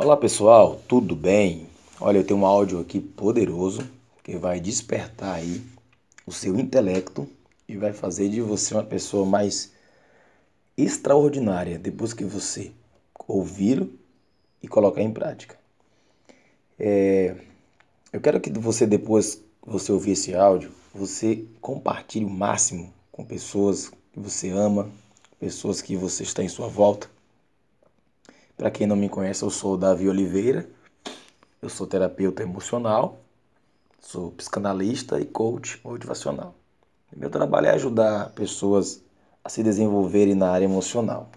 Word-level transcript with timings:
Olá 0.00 0.16
pessoal, 0.16 0.80
tudo 0.86 1.16
bem? 1.16 1.66
Olha, 2.00 2.18
eu 2.18 2.24
tenho 2.24 2.38
um 2.38 2.46
áudio 2.46 2.78
aqui 2.78 3.00
poderoso 3.00 3.80
que 4.22 4.36
vai 4.36 4.60
despertar 4.60 5.34
aí 5.34 5.60
o 6.24 6.30
seu 6.30 6.56
intelecto 6.56 7.28
e 7.68 7.76
vai 7.76 7.92
fazer 7.92 8.28
de 8.28 8.40
você 8.40 8.74
uma 8.74 8.84
pessoa 8.84 9.26
mais 9.26 9.72
extraordinária 10.76 11.80
depois 11.80 12.12
que 12.14 12.22
você 12.22 12.70
ouvi-lo 13.26 13.90
e 14.62 14.68
colocar 14.68 15.02
em 15.02 15.12
prática. 15.12 15.58
É, 16.78 17.34
eu 18.12 18.20
quero 18.20 18.40
que 18.40 18.52
você 18.52 18.86
depois 18.86 19.34
que 19.34 19.68
você 19.68 19.90
ouvir 19.90 20.12
esse 20.12 20.32
áudio, 20.32 20.70
você 20.94 21.44
compartilhe 21.60 22.24
o 22.24 22.30
máximo 22.30 22.94
com 23.10 23.24
pessoas 23.24 23.90
que 24.12 24.20
você 24.20 24.48
ama, 24.48 24.88
pessoas 25.40 25.82
que 25.82 25.96
você 25.96 26.22
está 26.22 26.40
em 26.40 26.48
sua 26.48 26.68
volta 26.68 27.10
para 28.58 28.72
quem 28.72 28.88
não 28.88 28.96
me 28.96 29.08
conhece, 29.08 29.44
eu 29.44 29.50
sou 29.50 29.78
Davi 29.78 30.08
Oliveira, 30.08 30.68
eu 31.62 31.68
sou 31.68 31.86
terapeuta 31.86 32.42
emocional, 32.42 33.20
sou 34.00 34.32
psicanalista 34.32 35.20
e 35.20 35.24
coach 35.24 35.80
motivacional. 35.84 36.54
Meu 37.16 37.30
trabalho 37.30 37.68
é 37.68 37.70
ajudar 37.70 38.30
pessoas 38.30 39.00
a 39.44 39.48
se 39.48 39.62
desenvolverem 39.62 40.34
na 40.34 40.50
área 40.50 40.64
emocional, 40.64 41.30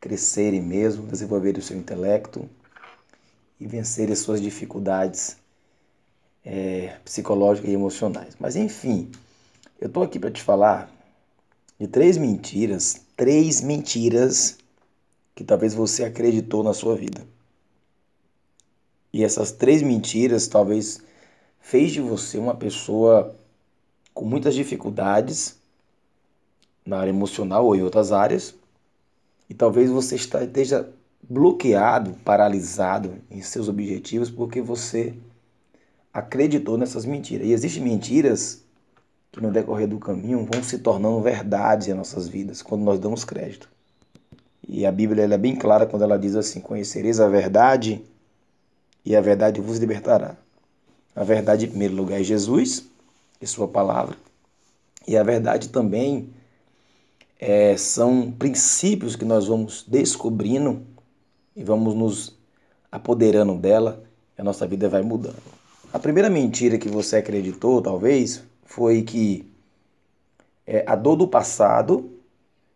crescerem 0.00 0.62
mesmo, 0.62 1.04
desenvolverem 1.08 1.60
o 1.60 1.64
seu 1.64 1.76
intelecto 1.76 2.48
e 3.58 3.66
vencerem 3.66 4.12
as 4.12 4.20
suas 4.20 4.40
dificuldades 4.40 5.36
é, 6.44 6.96
psicológicas 7.04 7.68
e 7.68 7.74
emocionais. 7.74 8.36
Mas 8.38 8.54
enfim, 8.54 9.10
eu 9.80 9.88
estou 9.88 10.04
aqui 10.04 10.18
para 10.18 10.30
te 10.30 10.42
falar 10.42 10.88
de 11.78 11.88
três 11.88 12.16
mentiras, 12.16 13.00
três 13.16 13.60
mentiras 13.60 14.60
que 15.40 15.44
talvez 15.44 15.72
você 15.72 16.04
acreditou 16.04 16.62
na 16.62 16.74
sua 16.74 16.94
vida. 16.94 17.26
E 19.10 19.24
essas 19.24 19.50
três 19.50 19.80
mentiras 19.80 20.46
talvez 20.46 21.00
fez 21.58 21.92
de 21.92 22.00
você 22.02 22.36
uma 22.36 22.54
pessoa 22.54 23.34
com 24.12 24.26
muitas 24.26 24.54
dificuldades 24.54 25.58
na 26.84 26.98
área 26.98 27.08
emocional 27.08 27.64
ou 27.64 27.74
em 27.74 27.80
outras 27.80 28.12
áreas. 28.12 28.54
E 29.48 29.54
talvez 29.54 29.88
você 29.88 30.14
esteja 30.14 30.86
bloqueado, 31.22 32.12
paralisado 32.22 33.14
em 33.30 33.40
seus 33.40 33.66
objetivos 33.66 34.30
porque 34.30 34.60
você 34.60 35.14
acreditou 36.12 36.76
nessas 36.76 37.06
mentiras. 37.06 37.46
E 37.46 37.52
existem 37.52 37.82
mentiras 37.82 38.62
que 39.32 39.40
no 39.40 39.50
decorrer 39.50 39.88
do 39.88 39.98
caminho 39.98 40.46
vão 40.52 40.62
se 40.62 40.80
tornando 40.80 41.22
verdades 41.22 41.88
em 41.88 41.94
nossas 41.94 42.28
vidas 42.28 42.60
quando 42.60 42.82
nós 42.82 43.00
damos 43.00 43.24
crédito. 43.24 43.79
E 44.66 44.86
a 44.86 44.92
Bíblia 44.92 45.24
é 45.24 45.38
bem 45.38 45.56
clara 45.56 45.86
quando 45.86 46.02
ela 46.02 46.18
diz 46.18 46.36
assim: 46.36 46.60
Conhecereis 46.60 47.20
a 47.20 47.28
verdade 47.28 48.02
e 49.04 49.16
a 49.16 49.20
verdade 49.20 49.60
vos 49.60 49.78
libertará. 49.78 50.36
A 51.14 51.24
verdade, 51.24 51.66
em 51.66 51.68
primeiro 51.68 51.94
lugar, 51.94 52.20
é 52.20 52.24
Jesus 52.24 52.86
e 53.40 53.46
Sua 53.46 53.66
palavra. 53.66 54.16
E 55.06 55.16
a 55.16 55.22
verdade 55.22 55.70
também 55.70 56.30
é, 57.38 57.76
são 57.76 58.30
princípios 58.30 59.16
que 59.16 59.24
nós 59.24 59.46
vamos 59.46 59.84
descobrindo 59.88 60.82
e 61.56 61.64
vamos 61.64 61.94
nos 61.94 62.38
apoderando 62.92 63.54
dela 63.54 64.02
e 64.36 64.40
a 64.40 64.44
nossa 64.44 64.66
vida 64.66 64.88
vai 64.88 65.02
mudando. 65.02 65.42
A 65.92 65.98
primeira 65.98 66.30
mentira 66.30 66.78
que 66.78 66.88
você 66.88 67.16
acreditou, 67.16 67.82
talvez, 67.82 68.42
foi 68.64 69.02
que 69.02 69.50
é, 70.66 70.84
a 70.86 70.94
dor 70.94 71.16
do 71.16 71.26
passado 71.26 72.19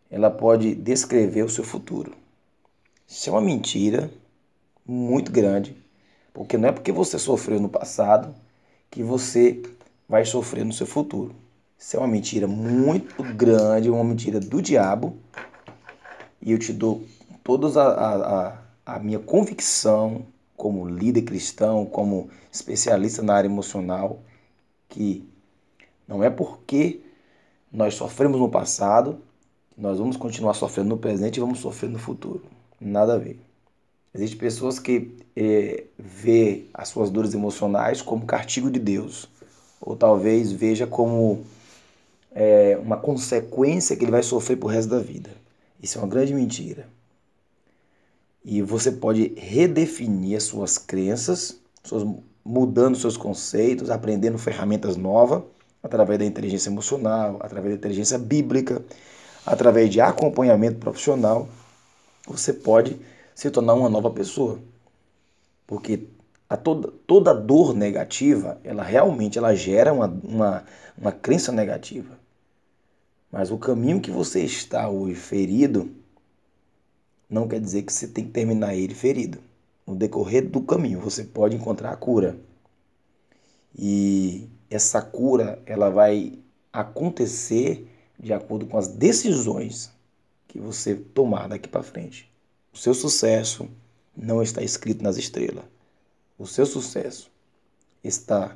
ela 0.09 0.29
pode 0.29 0.75
descrever 0.75 1.43
o 1.43 1.49
seu 1.49 1.63
futuro. 1.63 2.13
Isso 3.07 3.29
é 3.29 3.33
uma 3.33 3.41
mentira 3.41 4.11
muito 4.85 5.31
grande, 5.31 5.75
porque 6.33 6.57
não 6.57 6.69
é 6.69 6.71
porque 6.71 6.91
você 6.91 7.17
sofreu 7.17 7.59
no 7.59 7.69
passado 7.69 8.33
que 8.89 9.03
você 9.03 9.61
vai 10.07 10.25
sofrer 10.25 10.63
no 10.63 10.73
seu 10.73 10.85
futuro. 10.85 11.35
Isso 11.77 11.97
é 11.97 11.99
uma 11.99 12.07
mentira 12.07 12.47
muito 12.47 13.21
grande, 13.23 13.89
uma 13.89 14.03
mentira 14.03 14.39
do 14.39 14.61
diabo. 14.61 15.17
E 16.41 16.51
eu 16.51 16.59
te 16.59 16.71
dou 16.71 17.03
toda 17.43 17.81
a, 17.81 18.47
a, 18.47 18.59
a 18.85 18.99
minha 18.99 19.19
convicção 19.19 20.25
como 20.55 20.87
líder 20.87 21.23
cristão, 21.23 21.85
como 21.85 22.29
especialista 22.51 23.21
na 23.21 23.35
área 23.35 23.47
emocional, 23.47 24.21
que 24.87 25.27
não 26.07 26.23
é 26.23 26.29
porque 26.29 27.01
nós 27.71 27.95
sofremos 27.95 28.39
no 28.39 28.49
passado 28.49 29.19
nós 29.77 29.97
vamos 29.97 30.15
continuar 30.15 30.53
sofrendo 30.53 30.89
no 30.89 30.97
presente 30.97 31.37
e 31.37 31.39
vamos 31.39 31.59
sofrer 31.59 31.89
no 31.89 31.99
futuro. 31.99 32.43
Nada 32.79 33.15
a 33.15 33.17
ver. 33.17 33.39
Existem 34.13 34.39
pessoas 34.39 34.79
que 34.79 35.11
é, 35.35 35.83
vê 35.99 36.65
as 36.73 36.87
suas 36.87 37.09
dores 37.09 37.33
emocionais 37.33 38.01
como 38.01 38.25
castigo 38.25 38.71
de 38.71 38.79
Deus, 38.79 39.27
ou 39.81 39.95
talvez 39.95 40.53
veja 40.53 40.87
como 40.87 41.43
é, 42.33 42.79
uma 42.81 42.95
consequência 42.95 43.95
que 43.95 44.05
ele 44.05 44.11
vai 44.11 44.23
sofrer 44.23 44.55
por 44.55 44.67
resto 44.67 44.89
da 44.89 44.99
vida. 44.99 45.29
Isso 45.83 45.97
é 45.97 46.01
uma 46.01 46.07
grande 46.07 46.33
mentira. 46.33 46.87
E 48.43 48.61
você 48.61 48.91
pode 48.91 49.33
redefinir 49.35 50.37
as 50.37 50.43
suas 50.43 50.77
crenças, 50.77 51.59
suas, 51.83 52.07
mudando 52.43 52.95
seus 52.95 53.17
conceitos, 53.17 53.89
aprendendo 53.89 54.37
ferramentas 54.37 54.95
novas 54.95 55.43
através 55.83 56.19
da 56.19 56.25
inteligência 56.25 56.69
emocional, 56.69 57.37
através 57.41 57.73
da 57.73 57.77
inteligência 57.79 58.17
bíblica 58.17 58.81
através 59.45 59.89
de 59.89 60.01
acompanhamento 60.01 60.79
profissional, 60.79 61.47
você 62.25 62.51
pode 62.51 62.99
se 63.35 63.49
tornar 63.51 63.73
uma 63.73 63.89
nova 63.89 64.09
pessoa. 64.09 64.59
Porque 65.67 66.07
a 66.49 66.57
toda, 66.57 66.91
toda 67.05 67.33
dor 67.33 67.75
negativa, 67.75 68.59
ela 68.63 68.83
realmente 68.83 69.37
ela 69.37 69.55
gera 69.55 69.93
uma, 69.93 70.07
uma, 70.23 70.63
uma 70.97 71.11
crença 71.11 71.51
negativa. 71.51 72.17
Mas 73.31 73.51
o 73.51 73.57
caminho 73.57 73.99
que 73.99 74.11
você 74.11 74.41
está 74.41 74.89
hoje 74.89 75.15
ferido, 75.15 75.91
não 77.29 77.47
quer 77.47 77.59
dizer 77.59 77.83
que 77.83 77.91
você 77.91 78.07
tem 78.07 78.25
que 78.25 78.31
terminar 78.31 78.75
ele 78.75 78.95
ferido. 78.95 79.39
No 79.85 79.95
decorrer 79.95 80.49
do 80.49 80.61
caminho, 80.61 80.99
você 80.99 81.23
pode 81.23 81.55
encontrar 81.55 81.91
a 81.91 81.97
cura. 81.97 82.37
E 83.77 84.47
essa 84.69 85.01
cura, 85.01 85.61
ela 85.65 85.89
vai 85.89 86.39
acontecer 86.71 87.87
de 88.19 88.33
acordo 88.33 88.65
com 88.65 88.77
as 88.77 88.87
decisões 88.87 89.91
que 90.47 90.59
você 90.59 90.95
tomar 90.95 91.47
daqui 91.47 91.67
para 91.67 91.83
frente. 91.83 92.31
O 92.73 92.77
seu 92.77 92.93
sucesso 92.93 93.69
não 94.15 94.41
está 94.41 94.61
escrito 94.61 95.03
nas 95.03 95.17
estrelas. 95.17 95.65
O 96.37 96.45
seu 96.45 96.65
sucesso 96.65 97.31
está 98.03 98.55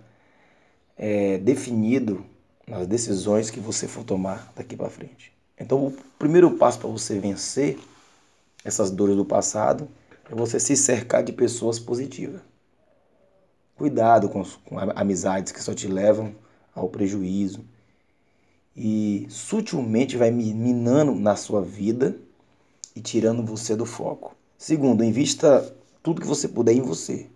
é, 0.97 1.38
definido 1.38 2.25
nas 2.68 2.88
decisões 2.88 3.50
que 3.50 3.59
você 3.59 3.88
for 3.88 4.03
tomar 4.03 4.52
daqui 4.56 4.75
para 4.75 4.90
frente. 4.90 5.34
Então, 5.58 5.88
o 5.88 5.91
primeiro 6.18 6.52
passo 6.52 6.80
para 6.80 6.90
você 6.90 7.20
vencer 7.20 7.78
essas 8.64 8.91
dores 8.91 9.16
do 9.16 9.26
passado 9.26 9.88
é 10.30 10.36
você 10.36 10.59
se 10.59 10.76
cercar 10.76 11.24
de 11.24 11.34
pessoas 11.34 11.80
positivas. 11.80 12.41
Cuidado 13.76 14.30
com, 14.30 14.44
com 14.66 14.78
amizades 14.96 15.52
que 15.52 15.64
só 15.64 15.74
te 15.74 15.88
levam 15.88 16.36
ao 16.76 16.90
prejuízo 16.90 17.66
e 18.81 19.28
sutilmente 19.29 20.16
vai 20.16 20.31
minando 20.31 21.13
na 21.13 21.35
sua 21.35 21.62
vida 21.62 22.16
e 22.95 23.01
tirando 23.01 23.44
você 23.44 23.75
do 23.75 23.85
foco. 23.85 24.34
Segundo, 24.57 25.03
invista 25.03 25.75
tudo 26.01 26.22
que 26.22 26.28
você 26.28 26.47
puder 26.47 26.72
em 26.72 26.81
você. 26.81 27.28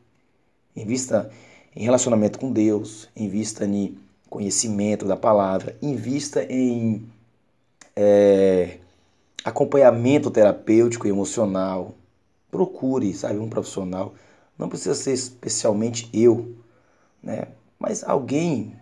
Invista 0.74 1.30
em 1.76 1.84
relacionamento 1.84 2.40
com 2.40 2.50
Deus, 2.50 3.10
invista 3.14 3.66
em 3.66 3.98
conhecimento 4.30 5.06
da 5.06 5.18
palavra, 5.18 5.76
invista 5.82 6.46
em 6.50 7.06
é, 7.94 8.78
acompanhamento 9.44 10.32
terapêutico 10.32 11.08
e 11.08 11.10
emocional. 11.10 11.94
Procure, 12.50 13.14
sabe, 13.14 13.38
um 13.38 13.50
profissional. 13.50 14.16
Não 14.58 14.70
precisa 14.70 14.96
ser 14.96 15.12
especialmente 15.12 16.10
eu, 16.14 16.56
né? 17.22 17.50
Mas 17.78 18.02
alguém 18.02 18.78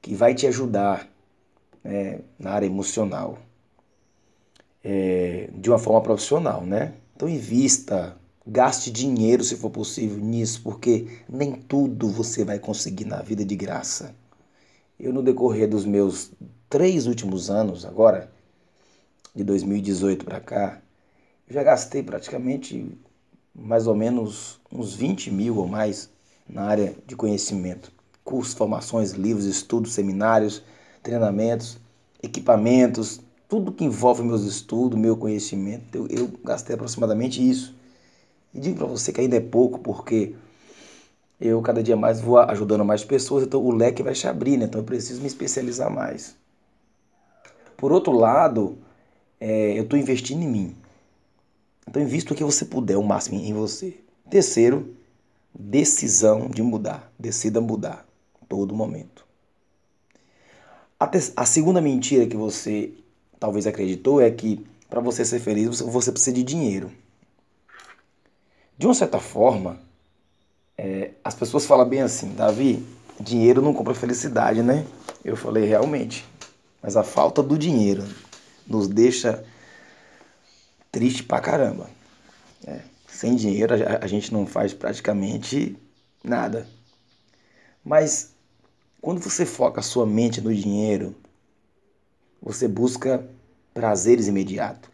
que 0.00 0.14
vai 0.14 0.34
te 0.34 0.46
ajudar 0.46 1.06
né, 1.86 2.20
na 2.38 2.50
área 2.50 2.66
emocional, 2.66 3.38
é, 4.82 5.48
de 5.54 5.70
uma 5.70 5.78
forma 5.78 6.00
profissional, 6.00 6.62
né? 6.64 6.94
Então 7.14 7.28
invista, 7.28 8.16
gaste 8.46 8.90
dinheiro 8.90 9.42
se 9.42 9.56
for 9.56 9.70
possível 9.70 10.18
nisso, 10.18 10.60
porque 10.62 11.06
nem 11.28 11.52
tudo 11.52 12.08
você 12.08 12.44
vai 12.44 12.58
conseguir 12.58 13.04
na 13.04 13.22
vida 13.22 13.44
de 13.44 13.56
graça. 13.56 14.14
Eu 14.98 15.12
no 15.12 15.22
decorrer 15.22 15.68
dos 15.68 15.84
meus 15.84 16.32
três 16.68 17.06
últimos 17.06 17.50
anos, 17.50 17.84
agora 17.84 18.30
de 19.34 19.44
2018 19.44 20.24
para 20.24 20.40
cá, 20.40 20.82
já 21.48 21.62
gastei 21.62 22.02
praticamente 22.02 22.86
mais 23.54 23.86
ou 23.86 23.94
menos 23.94 24.60
uns 24.70 24.94
20 24.94 25.30
mil 25.30 25.56
ou 25.56 25.68
mais 25.68 26.10
na 26.48 26.62
área 26.62 26.94
de 27.06 27.16
conhecimento. 27.16 27.92
Cursos, 28.24 28.54
formações, 28.54 29.12
livros, 29.12 29.44
estudos, 29.46 29.92
seminários, 29.92 30.62
treinamentos, 31.06 31.78
equipamentos, 32.20 33.20
tudo 33.48 33.70
que 33.70 33.84
envolve 33.84 34.24
meus 34.24 34.42
estudos, 34.42 34.98
meu 34.98 35.16
conhecimento. 35.16 35.96
Eu, 35.96 36.08
eu 36.08 36.30
gastei 36.44 36.74
aproximadamente 36.74 37.48
isso. 37.48 37.76
E 38.52 38.58
digo 38.58 38.78
para 38.78 38.86
você 38.86 39.12
que 39.12 39.20
ainda 39.20 39.36
é 39.36 39.40
pouco, 39.40 39.78
porque 39.78 40.34
eu 41.40 41.62
cada 41.62 41.80
dia 41.80 41.96
mais 41.96 42.20
vou 42.20 42.38
ajudando 42.38 42.84
mais 42.84 43.04
pessoas, 43.04 43.44
então 43.44 43.64
o 43.64 43.70
leque 43.70 44.02
vai 44.02 44.16
se 44.16 44.26
abrir, 44.26 44.56
né? 44.56 44.64
Então 44.64 44.80
eu 44.80 44.84
preciso 44.84 45.20
me 45.20 45.28
especializar 45.28 45.88
mais. 45.92 46.34
Por 47.76 47.92
outro 47.92 48.12
lado, 48.12 48.76
é, 49.38 49.78
eu 49.78 49.84
estou 49.84 49.96
investindo 49.96 50.42
em 50.42 50.48
mim. 50.48 50.76
Então 51.86 52.02
invista 52.02 52.32
o 52.32 52.36
que 52.36 52.42
você 52.42 52.64
puder, 52.64 52.96
o 52.96 53.02
máximo 53.02 53.38
em 53.38 53.52
você. 53.52 53.96
Terceiro, 54.28 54.92
decisão 55.54 56.48
de 56.48 56.62
mudar. 56.62 57.12
Decida 57.16 57.60
mudar 57.60 58.04
todo 58.48 58.74
momento. 58.74 59.25
A, 61.06 61.42
a 61.42 61.46
segunda 61.46 61.80
mentira 61.80 62.26
que 62.26 62.36
você 62.36 62.92
talvez 63.38 63.66
acreditou 63.66 64.20
é 64.20 64.30
que 64.30 64.66
para 64.90 65.00
você 65.00 65.24
ser 65.24 65.38
feliz 65.38 65.80
você 65.80 66.10
precisa 66.10 66.34
de 66.34 66.42
dinheiro. 66.42 66.90
De 68.76 68.86
uma 68.86 68.94
certa 68.94 69.20
forma, 69.20 69.78
é, 70.76 71.12
as 71.22 71.34
pessoas 71.34 71.64
falam 71.64 71.88
bem 71.88 72.02
assim, 72.02 72.34
Davi, 72.34 72.84
dinheiro 73.20 73.62
não 73.62 73.72
compra 73.72 73.94
felicidade, 73.94 74.62
né? 74.62 74.84
Eu 75.24 75.36
falei, 75.36 75.64
realmente. 75.64 76.26
Mas 76.82 76.96
a 76.96 77.02
falta 77.02 77.42
do 77.42 77.56
dinheiro 77.56 78.04
nos 78.66 78.88
deixa 78.88 79.44
triste 80.90 81.22
pra 81.22 81.40
caramba. 81.40 81.88
É, 82.66 82.80
sem 83.06 83.36
dinheiro 83.36 83.74
a, 83.74 84.04
a 84.04 84.06
gente 84.08 84.32
não 84.32 84.44
faz 84.44 84.74
praticamente 84.74 85.76
nada. 86.22 86.66
Mas 87.84 88.35
quando 89.06 89.20
você 89.20 89.46
foca 89.46 89.78
a 89.78 89.84
sua 89.84 90.04
mente 90.04 90.40
no 90.40 90.52
dinheiro, 90.52 91.14
você 92.42 92.66
busca 92.66 93.24
prazeres 93.72 94.26
imediatos. 94.26 94.90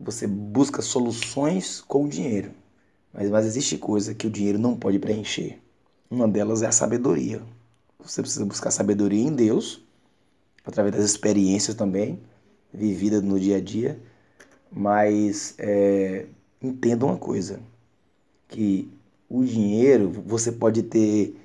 Você 0.00 0.26
busca 0.26 0.80
soluções 0.80 1.82
com 1.82 2.04
o 2.04 2.08
dinheiro. 2.08 2.50
Mas, 3.12 3.28
mas 3.28 3.44
existe 3.44 3.76
coisa 3.76 4.14
que 4.14 4.26
o 4.26 4.30
dinheiro 4.30 4.58
não 4.58 4.74
pode 4.74 4.98
preencher. 4.98 5.60
Uma 6.10 6.26
delas 6.26 6.62
é 6.62 6.66
a 6.68 6.72
sabedoria. 6.72 7.42
Você 7.98 8.22
precisa 8.22 8.46
buscar 8.46 8.70
sabedoria 8.70 9.22
em 9.22 9.34
Deus, 9.34 9.84
através 10.64 10.96
das 10.96 11.04
experiências 11.04 11.76
também, 11.76 12.18
vividas 12.72 13.22
no 13.22 13.38
dia 13.38 13.58
a 13.58 13.60
dia. 13.60 14.00
Mas 14.72 15.54
é, 15.58 16.24
entenda 16.62 17.04
uma 17.04 17.18
coisa, 17.18 17.60
que 18.48 18.90
o 19.28 19.44
dinheiro, 19.44 20.10
você 20.24 20.50
pode 20.50 20.84
ter, 20.84 21.36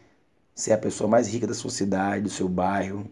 ser 0.55 0.71
a 0.71 0.77
pessoa 0.77 1.09
mais 1.09 1.27
rica 1.27 1.45
da 1.45 1.53
sua 1.53 1.69
cidade, 1.69 2.23
do 2.23 2.29
seu 2.29 2.47
bairro, 2.47 3.05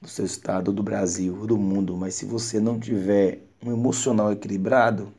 do 0.00 0.08
seu 0.08 0.26
estado, 0.26 0.72
do 0.72 0.82
Brasil, 0.82 1.46
do 1.46 1.56
mundo, 1.56 1.96
mas 1.96 2.14
se 2.14 2.26
você 2.26 2.60
não 2.60 2.78
tiver 2.78 3.40
um 3.64 3.72
emocional 3.72 4.30
equilibrado, 4.30 5.10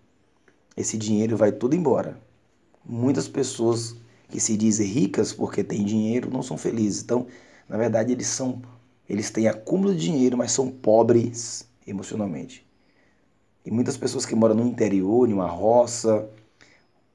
esse 0.75 0.95
dinheiro 0.97 1.35
vai 1.35 1.51
todo 1.51 1.75
embora. 1.75 2.21
Muitas 2.85 3.27
pessoas 3.27 3.95
que 4.29 4.39
se 4.39 4.55
dizem 4.55 4.87
ricas 4.87 5.33
porque 5.33 5.63
têm 5.63 5.83
dinheiro 5.83 6.29
não 6.29 6.43
são 6.43 6.57
felizes. 6.57 7.01
Então, 7.01 7.25
na 7.67 7.75
verdade, 7.75 8.11
eles 8.11 8.27
são 8.27 8.61
eles 9.09 9.31
têm 9.31 9.47
acúmulo 9.47 9.95
de 9.95 10.01
dinheiro, 10.01 10.37
mas 10.37 10.51
são 10.51 10.69
pobres 10.69 11.65
emocionalmente. 11.85 12.67
E 13.65 13.71
muitas 13.71 13.97
pessoas 13.97 14.25
que 14.25 14.35
moram 14.35 14.53
no 14.55 14.65
interior, 14.65 15.27
em 15.29 15.33
uma 15.33 15.47
roça, 15.47 16.29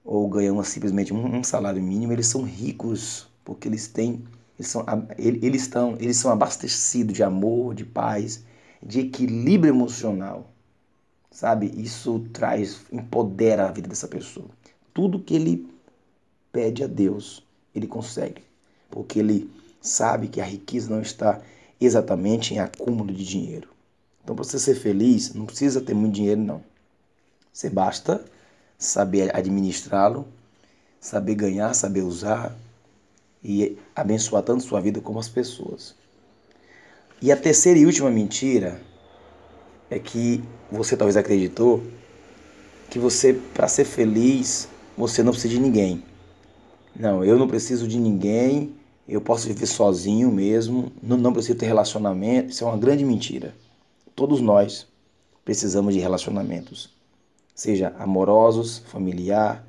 ou 0.02 0.26
ganham 0.28 0.62
simplesmente 0.64 1.12
um 1.12 1.44
salário 1.44 1.82
mínimo, 1.82 2.12
eles 2.12 2.26
são 2.26 2.42
ricos 2.42 3.28
porque 3.44 3.68
eles 3.68 3.88
têm 3.88 4.24
eles 4.58 4.68
são, 4.68 4.84
eles, 5.18 5.62
estão, 5.62 5.96
eles 5.98 6.16
são 6.16 6.30
abastecidos 6.30 7.14
de 7.14 7.22
amor, 7.22 7.74
de 7.74 7.84
paz, 7.84 8.44
de 8.80 9.00
equilíbrio 9.00 9.74
emocional. 9.74 10.52
Sabe? 11.30 11.72
Isso 11.74 12.20
traz, 12.32 12.82
empodera 12.92 13.66
a 13.66 13.72
vida 13.72 13.88
dessa 13.88 14.06
pessoa. 14.06 14.48
Tudo 14.94 15.18
que 15.18 15.34
ele 15.34 15.68
pede 16.52 16.84
a 16.84 16.86
Deus, 16.86 17.44
ele 17.74 17.86
consegue. 17.86 18.42
Porque 18.88 19.18
ele 19.18 19.50
sabe 19.80 20.28
que 20.28 20.40
a 20.40 20.44
riqueza 20.44 20.90
não 20.90 21.00
está 21.00 21.40
exatamente 21.80 22.54
em 22.54 22.58
acúmulo 22.58 23.12
de 23.12 23.24
dinheiro. 23.24 23.68
Então, 24.22 24.36
para 24.36 24.44
você 24.44 24.58
ser 24.58 24.76
feliz, 24.76 25.34
não 25.34 25.46
precisa 25.46 25.80
ter 25.80 25.94
muito 25.94 26.14
dinheiro, 26.14 26.40
não. 26.40 26.62
Você 27.52 27.68
basta 27.68 28.24
saber 28.78 29.34
administrá-lo, 29.34 30.28
saber 31.00 31.34
ganhar, 31.34 31.74
saber 31.74 32.02
usar, 32.02 32.56
e 33.42 33.76
abençoar 33.94 34.42
tanto 34.42 34.62
sua 34.62 34.80
vida 34.80 35.00
como 35.00 35.18
as 35.18 35.28
pessoas. 35.28 35.94
E 37.20 37.30
a 37.30 37.36
terceira 37.36 37.78
e 37.78 37.86
última 37.86 38.10
mentira 38.10 38.80
é 39.90 39.98
que 39.98 40.42
você 40.70 40.96
talvez 40.96 41.16
acreditou 41.16 41.82
que 42.90 42.98
você, 42.98 43.32
para 43.54 43.68
ser 43.68 43.84
feliz, 43.84 44.68
você 44.96 45.22
não 45.22 45.32
precisa 45.32 45.54
de 45.54 45.60
ninguém. 45.60 46.02
Não, 46.94 47.24
eu 47.24 47.38
não 47.38 47.48
preciso 47.48 47.88
de 47.88 47.98
ninguém, 47.98 48.74
eu 49.08 49.20
posso 49.20 49.48
viver 49.48 49.66
sozinho 49.66 50.30
mesmo, 50.30 50.92
não, 51.02 51.16
não 51.16 51.32
preciso 51.32 51.58
ter 51.58 51.66
relacionamento. 51.66 52.50
Isso 52.50 52.64
é 52.64 52.66
uma 52.66 52.76
grande 52.76 53.04
mentira. 53.04 53.54
Todos 54.14 54.40
nós 54.40 54.86
precisamos 55.44 55.94
de 55.94 56.00
relacionamentos, 56.00 56.90
seja 57.54 57.94
amorosos, 57.98 58.78
familiar, 58.78 59.66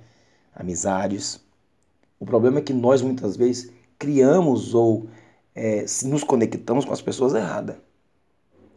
amizades. 0.54 1.40
O 2.24 2.26
problema 2.26 2.60
é 2.60 2.62
que 2.62 2.72
nós 2.72 3.02
muitas 3.02 3.36
vezes 3.36 3.70
criamos 4.00 4.74
ou 4.74 5.10
é, 5.54 5.84
nos 6.06 6.24
conectamos 6.24 6.86
com 6.86 6.94
as 6.94 7.02
pessoas 7.02 7.34
erradas. 7.34 7.76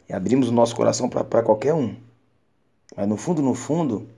E 0.09 0.13
abrimos 0.13 0.49
o 0.49 0.53
nosso 0.53 0.75
coração 0.75 1.09
para 1.09 1.45
qualquer 1.45 1.73
um. 1.73 1.95
Mas 2.97 3.09
no 3.09 3.17
fundo, 3.17 3.41
no 3.41 3.55
fundo, 3.55 4.09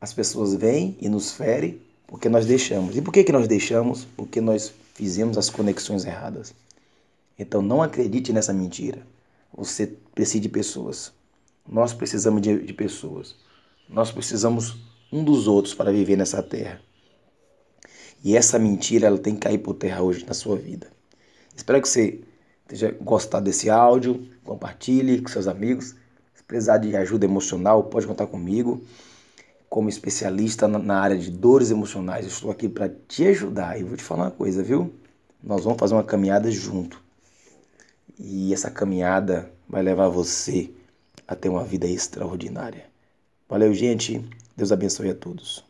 as 0.00 0.12
pessoas 0.12 0.56
vêm 0.56 0.98
e 1.00 1.08
nos 1.08 1.30
ferem 1.30 1.80
porque 2.04 2.28
nós 2.28 2.44
deixamos. 2.44 2.96
E 2.96 3.00
por 3.00 3.12
que, 3.12 3.22
que 3.22 3.30
nós 3.30 3.46
deixamos? 3.46 4.04
Porque 4.16 4.40
nós 4.40 4.74
fizemos 4.92 5.38
as 5.38 5.48
conexões 5.48 6.04
erradas. 6.04 6.52
Então 7.38 7.62
não 7.62 7.80
acredite 7.80 8.32
nessa 8.32 8.52
mentira. 8.52 9.06
Você 9.56 9.86
precisa 10.12 10.40
de 10.40 10.48
pessoas. 10.48 11.12
Nós 11.64 11.94
precisamos 11.94 12.42
de, 12.42 12.58
de 12.58 12.72
pessoas. 12.72 13.36
Nós 13.88 14.10
precisamos 14.10 14.78
um 15.12 15.22
dos 15.22 15.46
outros 15.46 15.74
para 15.74 15.92
viver 15.92 16.16
nessa 16.16 16.42
terra. 16.42 16.80
E 18.22 18.36
essa 18.36 18.58
mentira 18.58 19.06
ela 19.08 19.18
tem 19.18 19.34
que 19.34 19.40
cair 19.40 19.58
por 19.58 19.74
terra 19.74 20.02
hoje 20.02 20.24
na 20.24 20.34
sua 20.34 20.56
vida. 20.56 20.86
Espero 21.56 21.82
que 21.82 21.88
você 21.88 22.20
tenha 22.68 22.92
gostado 23.00 23.44
desse 23.44 23.68
áudio, 23.68 24.26
compartilhe 24.44 25.20
com 25.20 25.28
seus 25.28 25.48
amigos. 25.48 25.94
Se 26.34 26.42
precisar 26.44 26.78
de 26.78 26.96
ajuda 26.96 27.24
emocional, 27.24 27.84
pode 27.84 28.06
contar 28.06 28.26
comigo. 28.26 28.82
Como 29.68 29.88
especialista 29.88 30.68
na 30.68 31.00
área 31.00 31.18
de 31.18 31.30
dores 31.30 31.70
emocionais, 31.70 32.26
estou 32.26 32.50
aqui 32.50 32.68
para 32.68 32.88
te 33.08 33.26
ajudar. 33.26 33.78
E 33.80 33.82
vou 33.82 33.96
te 33.96 34.02
falar 34.02 34.24
uma 34.24 34.30
coisa, 34.30 34.62
viu? 34.62 34.92
Nós 35.42 35.64
vamos 35.64 35.78
fazer 35.78 35.94
uma 35.94 36.04
caminhada 36.04 36.50
junto. 36.50 37.02
E 38.18 38.52
essa 38.52 38.70
caminhada 38.70 39.50
vai 39.68 39.82
levar 39.82 40.08
você 40.08 40.70
a 41.26 41.34
ter 41.34 41.48
uma 41.48 41.64
vida 41.64 41.86
extraordinária. 41.86 42.84
Valeu, 43.48 43.72
gente. 43.74 44.24
Deus 44.56 44.70
abençoe 44.70 45.10
a 45.10 45.14
todos. 45.14 45.60